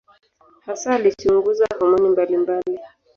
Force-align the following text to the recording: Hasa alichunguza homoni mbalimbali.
Hasa 0.65 0.95
alichunguza 0.95 1.67
homoni 1.79 2.09
mbalimbali. 2.09 2.79